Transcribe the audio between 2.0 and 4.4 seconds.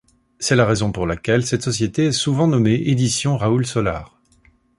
est souvent nommée Éditions Raoul Solar.